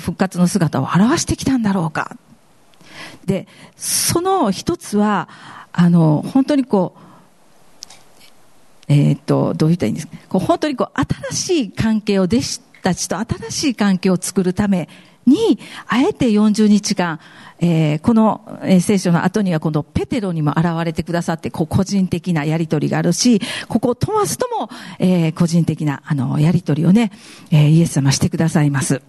[0.00, 2.16] 復活の姿を表してきたんだろうか。
[3.26, 5.28] で、その一つは、
[5.76, 7.04] あの、本当にこう、
[8.86, 10.16] えー、っと、どう言ったらいいんですか。
[10.28, 14.88] こう本当にこう、新しい関係を弟子たちと新しい関係を作るため
[15.26, 15.58] に、
[15.88, 17.18] あえて40日間、
[17.58, 27.10] えー、この、え、聖書の後にはこのペテロにも現れてくださって、こう個人的なやりとりがあるし、ここトマスとも、えー、個人的なあのやりとりをね、
[27.50, 29.02] えー、イエス様してくださいます。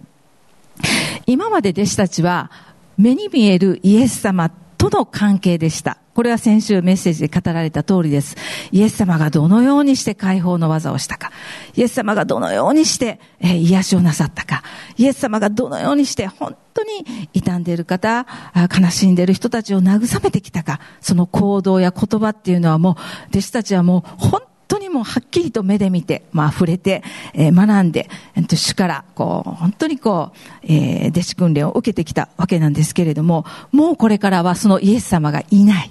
[1.26, 2.50] 今まで弟子たちは
[2.98, 5.98] 目に見えるイエス様との関係でした。
[6.16, 8.36] これは先週メッセージで語られた通りです。
[8.72, 11.30] イエス様がどのようにして解放の技をしたか。
[11.74, 14.62] イエス様がどのようにして、え、癒しをなさったか。
[14.96, 20.80] イエス様がどのようにして本当に傷んでいる方、悲しんでいる人たちを慰めてきたか。
[21.02, 22.94] その行動や言葉っていうのはもう、
[23.28, 27.02] 弟子たちはもう本当にもうはっきりと目で見て、まあ触れて、
[27.34, 35.90] え、学んで、えー、主からこう、本当にこう、え、弟子訓練を受けてきたわけなんですけれども、もうこれからはそのイエス様がいない。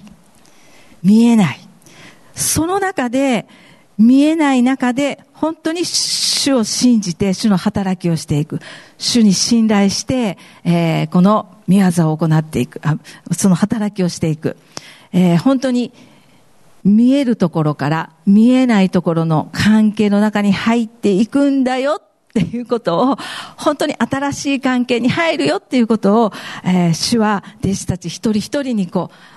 [1.02, 1.60] 見えない。
[2.34, 3.46] その中で、
[3.98, 8.60] 見えない中で、本当に主を信じて、主の働きをしていく。
[8.98, 12.80] 主に信頼して、えー、この見業を行っていく。
[12.84, 12.98] あ
[13.32, 14.56] その働きをしていく。
[15.12, 15.92] えー、本当に
[16.84, 23.16] 見えるところから見えないところの関係の中に入っていくんだよっていうことを、
[23.56, 26.32] 本当に新しい関係に入るよっていうことを、
[26.64, 29.35] えー、主は弟子たち一人一人にこう、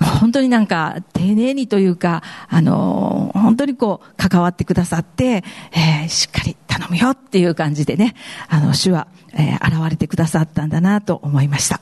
[0.00, 8.14] 本当になんか丁寧にというか、あの、本当にこう関わってくださって、えー、しっかり頼むよっていう感じでね、
[8.48, 11.80] あの、主は、えー、現れてくださったんだなと思いました。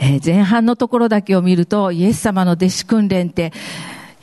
[0.00, 3.52] えー、前半のところだけを見ると、イエス様の弟子訓練って、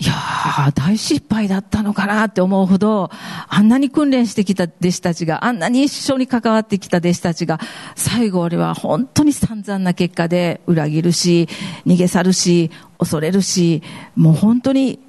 [0.01, 3.11] いやー、大失敗だったのかなって思うほど、
[3.47, 7.59] あんなに訓練してきた弟子たちが、あんなに一緒に関わってきた弟子たちが、
[7.95, 11.47] 最後俺は本当に散々な結果で裏切るし、
[11.85, 13.83] 逃げ去るし、恐れるし、
[14.15, 14.99] もう本当に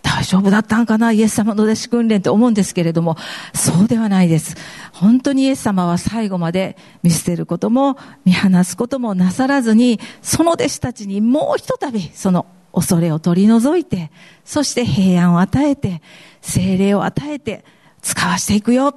[0.00, 1.12] 大丈夫だったんかな？
[1.12, 3.18] イエス様の弟子訓練って思うんですけれども、
[3.52, 4.56] そうではないです。
[4.92, 14.10] 本当にイエス様は最後まで見捨てることも見放すこともなさらずに、その弟子たちにもうひとたびその恐れを取り除いて、
[14.44, 16.02] そして平安を与えて、
[16.40, 17.64] 精霊を与えて、
[18.02, 18.94] 使わしていくよ。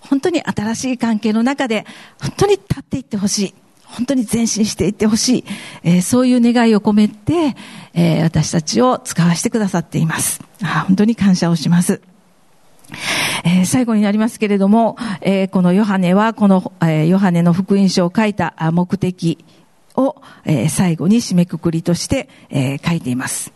[0.00, 1.86] 本当に新しい関係の中で、
[2.20, 3.54] 本当に立っていってほしい。
[3.84, 5.44] 本当に前進していってほしい。
[5.82, 7.56] えー、そういう願いを込めて、
[7.92, 10.40] えー、私たちを使わせてくださっています。
[10.62, 12.00] あ本当に感謝をします。
[13.44, 19.44] えー、最後になりますけれども、え、このヨハネは、この、え、ヨハネの福音書を書いた目的、
[20.02, 23.52] を、えー、最後に締めくくりとして、えー、書いています。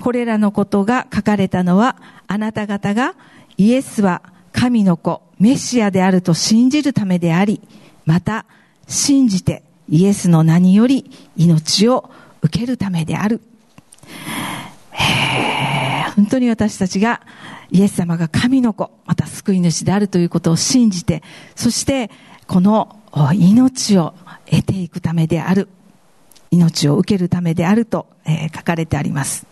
[0.00, 1.96] これらのことが書かれたのは、
[2.26, 3.14] あなた方が
[3.56, 4.22] イエスは
[4.52, 7.60] 神の子、メシアであると信じるためであり、
[8.04, 8.46] また
[8.86, 12.10] 信じてイエスの名により命を
[12.42, 13.40] 受けるためである。
[16.16, 17.20] 本当に私たちが
[17.70, 21.22] イエス様が神の子、また救い主であるということを信じて、
[21.54, 22.10] そして
[22.46, 23.00] この
[23.34, 24.14] 命を
[24.50, 25.68] 得ていくためである。
[26.50, 29.46] 命を受けるためであると、えー、書かれてあります。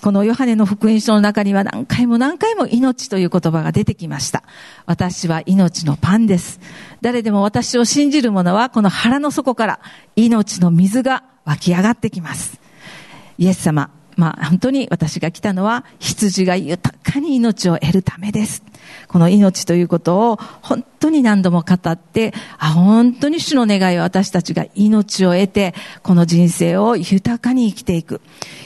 [0.00, 4.42] このヨハネの福音書の中には何回も何回も命という言葉が出てきました。
[4.86, 6.60] 私は命のパンです。
[7.00, 9.80] 誰でも私を信じる者はこの腹の底から
[10.16, 12.58] 命の水が湧き上がってきます。
[13.38, 18.62] イエス様、まあ、本当に私が来たのは羊が豊かに命を得るためです。
[19.08, 28.20] この命ということを本当に何度も語って、あ、本当に主の願いは私たちが命を得て、この人生を豊かに生きていく。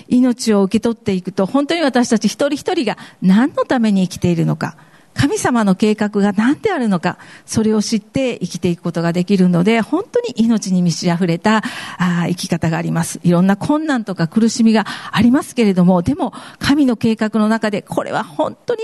[0.09, 4.77] 命を受け取っていくと、本当に私たち一人一人が何のために生きているのか。
[5.19, 11.65] 神様の計画が何であるのか、それを知って生きていくことができるので、本当に命に満ち溢れた
[11.99, 13.19] あ生き方があります。
[13.25, 18.83] いろんな困難とか苦しみがありますけれども、でも神の計画の中でこれは本当に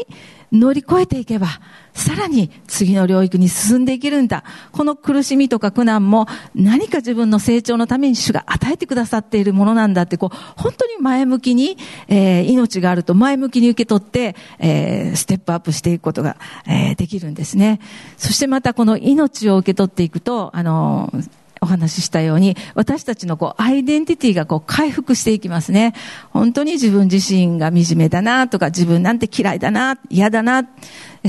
[0.54, 1.48] 乗り越えていけば、
[1.92, 4.44] さらに次の領域に進んでいけるんだ。
[4.72, 11.76] この苦しみとか苦難も何か自分の成長のために主が与えてくださっているものなんだって、こう、本当に前向きに、
[12.08, 16.36] えー、命があると前向きに受け取って、えー、ステップアップしていくことが、
[16.66, 17.80] えー、できるんですね。
[18.16, 21.28] そしてまたこの命を受け取っていくと、あのー
[21.64, 25.94] お話ししたように、私たちのこう、アイデンティティがこう、回復していきますね。
[26.30, 30.62] 本当に自分自身が惨めだなとか、自分なんて嫌いだな、嫌だな、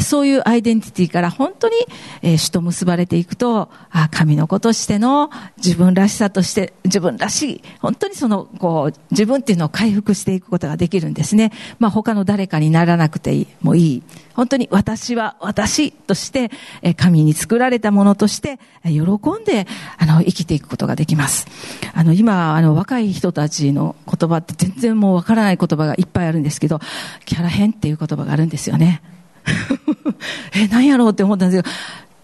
[0.01, 1.75] そういうアイデンティティから本当に、
[2.21, 11.51] え、主と結ばれていくと、あ神の子としての自分らしさとして、自分らしい、本当にその、こう、自分っていうのを回復していくことができるんですね。
[11.79, 14.03] まあ他の誰かにならなくて、もいい。
[14.33, 19.65] 本当に私は私として、え神に作られたものとして、喜んで、
[19.97, 21.47] あの、生きていくことができます。
[21.93, 26.81] あの、今、あの、若い人たちの言葉って全然もうわからない言葉がいっぱいあるんですけど、
[27.25, 29.01] キャラ変っていう言葉があるんですよね。
[30.53, 31.75] え、何やろうって思ったんですけど、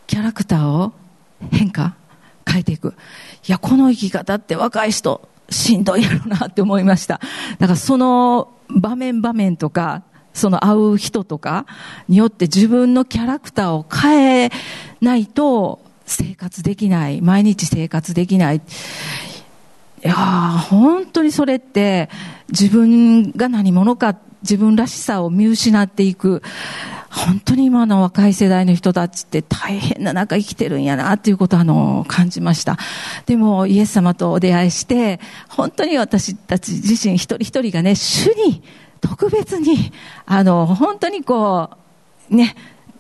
[0.08, 0.94] キャラクターを
[1.52, 1.96] 変化
[2.48, 2.96] 変えていく。
[3.48, 7.20] いや、この生き方って若い人、しんどいやろうなって思いました。
[7.60, 10.04] だからその場面場面とか、
[10.34, 11.66] その会う人とか
[12.08, 14.52] によって自分のキャラクターを変え
[15.02, 17.22] ないと生活できない。
[17.22, 18.58] 毎日生活できない。
[18.58, 22.10] いや本当にそれって
[22.50, 26.42] 自分が何者か自分らしさを見失っていく。
[27.12, 32.78] 本当に今の若い世代の人たちって大変な中生きてるんやなっていうことをあの感じました。
[33.26, 38.64] でもイエス様とお出会いして、本当に私たち自身一人一人がね、主に
[39.02, 39.92] 特別に、
[40.26, 41.72] あの、本当にこ
[42.30, 42.56] う、ね、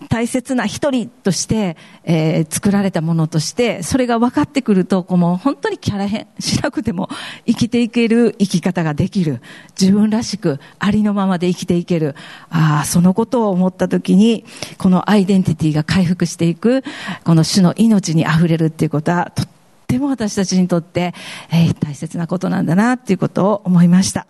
[0.09, 7.09] 大切な一人として、えー、作られたものとして、それが分かってくると、こうもう本当にキャラ変しなくても
[7.45, 9.41] 生きていける生き方ができる。
[9.79, 12.15] 自分らしくありのままで生きていける。
[12.49, 14.45] ああ、そのことを思ったときに、
[14.77, 16.83] このアイデンティティが回復していく、
[17.23, 19.47] この種の命に溢れるっていうことは、とっ
[19.87, 21.13] ても私たちにとって、
[21.51, 24.27] えー、大切なことなんだなっていうことを思いました。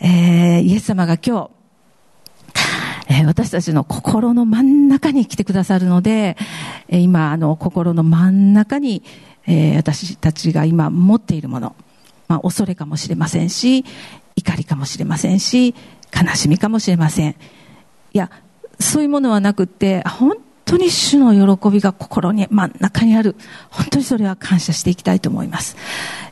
[0.00, 1.61] えー、イエス様が今日、
[3.08, 6.36] えー、私たちの心の真ん中に来てくださるので、
[6.88, 9.02] えー、今、あの、心の真ん中に、
[9.46, 11.74] えー、私たちが今持っているもの、
[12.28, 13.84] まあ、恐れかもしれませんし、
[14.36, 15.74] 怒りかもしれませんし、
[16.14, 17.32] 悲しみかもしれません。
[17.32, 17.34] い
[18.18, 18.30] や、
[18.78, 20.36] そういうものはなくって、本
[20.72, 23.36] 当に主の喜びが心に真ん中にある。
[23.70, 25.76] 本当にそれは感謝していきたいと思います。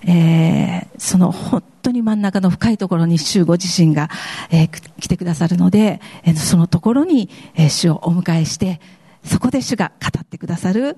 [0.07, 4.09] えー、その本当に真ん中の深いところに主ご自身が、
[4.51, 4.69] えー、
[4.99, 8.81] 来てくださるので、えー、そのところに、えー、主をお迎えして、
[9.25, 10.97] そこで主が語ってくださる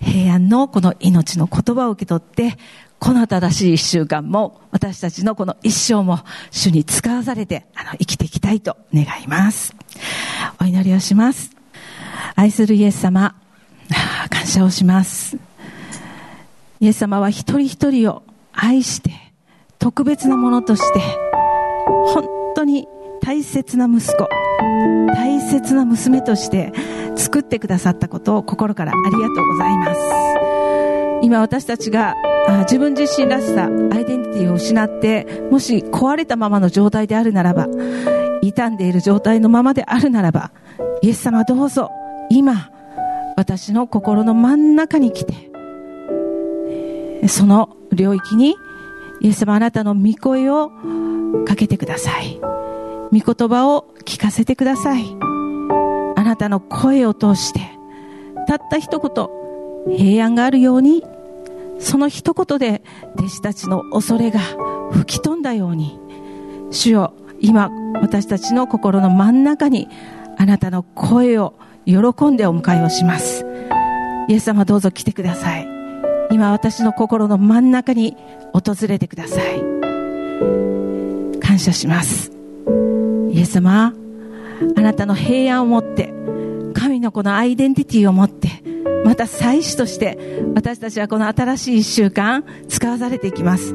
[0.00, 2.56] 平安のこの命の言葉を受け取って、
[2.98, 6.20] この正しい一週間も、私たちのこの一生も、
[6.50, 9.74] 主に使わされて、あの、生きていきたいと願います。
[10.60, 11.57] お祈りをします。
[12.34, 13.34] 愛するイエス様、
[14.30, 15.36] 感謝をします。
[16.80, 19.10] イエス様は一人一人を愛して、
[19.78, 21.00] 特別なものとして、
[22.06, 22.86] 本当に
[23.20, 24.28] 大切な息子、
[25.14, 26.72] 大切な娘として
[27.16, 30.00] 作ってくださったことを心からありがとうございます。
[31.22, 32.14] 今私たちが
[32.60, 37.66] 自分自身らしさ、アイデンティティを失って、もし壊れたままの状態であるならば、
[38.40, 40.50] 傷んでいる状態のままであるならば、
[41.02, 41.90] イエス様どうぞ、
[42.30, 42.70] 今、
[43.36, 45.50] 私の心の真ん中に来て、
[47.28, 48.56] その領域に、
[49.20, 50.70] イエス様あなたの御声を
[51.46, 52.38] かけてください。
[53.12, 55.04] 御言葉を聞かせてください。
[56.16, 57.60] あなたの声を通して、
[58.46, 59.28] たった一言、
[59.96, 61.04] 平安があるように、
[61.78, 62.82] その一言で
[63.16, 64.40] 弟子たちの恐れが
[64.90, 65.98] 吹き飛んだように、
[66.70, 67.70] 主よ、今、
[68.00, 69.88] 私たちの心の真ん中に、
[70.36, 71.54] あなたの声を
[71.88, 73.46] 喜んでお迎えをします。
[74.28, 75.66] イエス様どうぞ来てください。
[76.30, 78.14] 今私の心の真ん中に
[78.52, 79.62] 訪れてください。
[81.40, 82.30] 感謝します。
[83.32, 83.94] イエス様、
[84.76, 86.12] あなたの平安を持って、
[86.74, 88.62] 神のこのアイデンティティを持って、
[89.04, 90.18] また祭司として
[90.54, 93.74] 私たちはこの新しい一週間使わされていきます。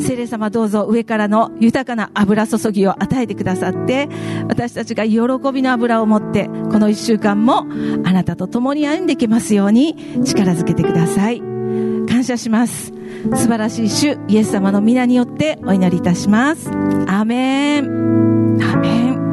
[0.00, 4.08] 聖霊様どうぞ上からの豊かな油注ぎを与えてくださって
[4.48, 5.20] 私たちが喜
[5.52, 7.66] びの油を持ってこの一週間も
[8.04, 11.40] あなたと共に歩んでいけますように力づけてください。
[12.08, 12.92] 感謝します。
[13.34, 16.70] 素晴らしい主イエス様の皆によってお祈りいたします。
[17.06, 18.58] アメン。
[18.62, 19.29] アメン。